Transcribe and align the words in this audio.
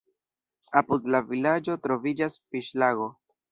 Apud 0.81 1.05
la 1.17 1.21
vilaĝo 1.27 1.77
troviĝas 1.85 2.41
fiŝlago. 2.49 3.15